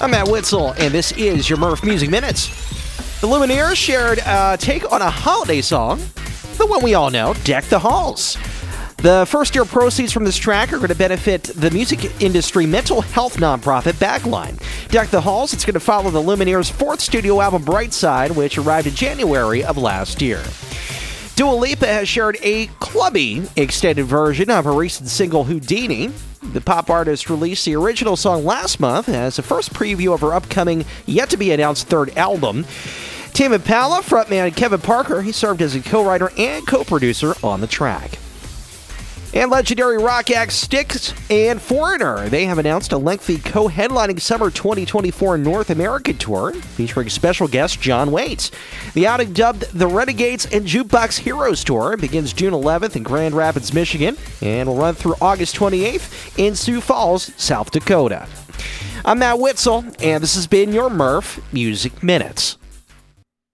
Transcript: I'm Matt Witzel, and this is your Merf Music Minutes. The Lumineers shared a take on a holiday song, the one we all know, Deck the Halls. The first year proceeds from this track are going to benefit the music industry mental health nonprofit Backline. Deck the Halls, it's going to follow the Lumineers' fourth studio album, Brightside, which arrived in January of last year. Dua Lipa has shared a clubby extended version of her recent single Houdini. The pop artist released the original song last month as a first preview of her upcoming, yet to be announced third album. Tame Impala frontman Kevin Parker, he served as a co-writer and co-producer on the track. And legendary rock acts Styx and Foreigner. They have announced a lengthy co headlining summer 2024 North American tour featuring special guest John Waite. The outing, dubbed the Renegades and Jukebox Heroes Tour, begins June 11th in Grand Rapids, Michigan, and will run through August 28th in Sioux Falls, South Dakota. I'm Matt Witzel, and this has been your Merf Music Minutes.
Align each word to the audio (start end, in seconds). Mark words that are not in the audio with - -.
I'm 0.00 0.12
Matt 0.12 0.28
Witzel, 0.28 0.74
and 0.78 0.94
this 0.94 1.10
is 1.12 1.50
your 1.50 1.58
Merf 1.58 1.84
Music 1.84 2.08
Minutes. 2.08 2.46
The 3.20 3.26
Lumineers 3.26 3.74
shared 3.74 4.20
a 4.24 4.56
take 4.56 4.90
on 4.92 5.02
a 5.02 5.10
holiday 5.10 5.60
song, 5.60 5.98
the 6.56 6.66
one 6.66 6.84
we 6.84 6.94
all 6.94 7.10
know, 7.10 7.34
Deck 7.42 7.64
the 7.64 7.80
Halls. 7.80 8.38
The 8.98 9.26
first 9.28 9.56
year 9.56 9.64
proceeds 9.64 10.12
from 10.12 10.24
this 10.24 10.36
track 10.36 10.72
are 10.72 10.76
going 10.76 10.90
to 10.90 10.94
benefit 10.94 11.42
the 11.42 11.72
music 11.72 12.22
industry 12.22 12.64
mental 12.64 13.00
health 13.00 13.38
nonprofit 13.38 13.94
Backline. 13.94 14.62
Deck 14.88 15.08
the 15.08 15.20
Halls, 15.20 15.52
it's 15.52 15.64
going 15.64 15.74
to 15.74 15.80
follow 15.80 16.12
the 16.12 16.22
Lumineers' 16.22 16.70
fourth 16.70 17.00
studio 17.00 17.40
album, 17.40 17.64
Brightside, 17.64 18.36
which 18.36 18.56
arrived 18.56 18.86
in 18.86 18.94
January 18.94 19.64
of 19.64 19.76
last 19.76 20.22
year. 20.22 20.44
Dua 21.34 21.54
Lipa 21.54 21.86
has 21.88 22.08
shared 22.08 22.36
a 22.44 22.68
clubby 22.78 23.48
extended 23.56 24.06
version 24.06 24.48
of 24.48 24.64
her 24.64 24.72
recent 24.72 25.08
single 25.08 25.42
Houdini. 25.42 26.12
The 26.52 26.62
pop 26.62 26.88
artist 26.88 27.28
released 27.28 27.66
the 27.66 27.76
original 27.76 28.16
song 28.16 28.42
last 28.42 28.80
month 28.80 29.10
as 29.10 29.38
a 29.38 29.42
first 29.42 29.74
preview 29.74 30.14
of 30.14 30.22
her 30.22 30.32
upcoming, 30.32 30.86
yet 31.04 31.28
to 31.30 31.36
be 31.36 31.52
announced 31.52 31.88
third 31.88 32.16
album. 32.16 32.64
Tame 33.34 33.52
Impala 33.52 34.00
frontman 34.00 34.56
Kevin 34.56 34.80
Parker, 34.80 35.20
he 35.20 35.30
served 35.30 35.60
as 35.60 35.74
a 35.74 35.80
co-writer 35.80 36.32
and 36.38 36.66
co-producer 36.66 37.34
on 37.42 37.60
the 37.60 37.66
track. 37.66 38.18
And 39.34 39.50
legendary 39.50 39.98
rock 39.98 40.30
acts 40.30 40.54
Styx 40.54 41.12
and 41.30 41.60
Foreigner. 41.60 42.30
They 42.30 42.46
have 42.46 42.56
announced 42.58 42.92
a 42.92 42.98
lengthy 42.98 43.38
co 43.38 43.68
headlining 43.68 44.20
summer 44.20 44.50
2024 44.50 45.36
North 45.36 45.68
American 45.70 46.16
tour 46.16 46.54
featuring 46.54 47.10
special 47.10 47.46
guest 47.46 47.80
John 47.80 48.10
Waite. 48.10 48.50
The 48.94 49.06
outing, 49.06 49.34
dubbed 49.34 49.70
the 49.72 49.86
Renegades 49.86 50.46
and 50.46 50.66
Jukebox 50.66 51.18
Heroes 51.18 51.62
Tour, 51.62 51.96
begins 51.98 52.32
June 52.32 52.54
11th 52.54 52.96
in 52.96 53.02
Grand 53.02 53.34
Rapids, 53.34 53.74
Michigan, 53.74 54.16
and 54.40 54.68
will 54.68 54.76
run 54.76 54.94
through 54.94 55.14
August 55.20 55.54
28th 55.56 56.38
in 56.38 56.54
Sioux 56.54 56.80
Falls, 56.80 57.30
South 57.36 57.70
Dakota. 57.70 58.26
I'm 59.04 59.20
Matt 59.20 59.38
Witzel, 59.38 59.84
and 60.02 60.22
this 60.22 60.34
has 60.34 60.46
been 60.46 60.72
your 60.72 60.90
Merf 60.90 61.40
Music 61.52 62.02
Minutes. 62.02 62.57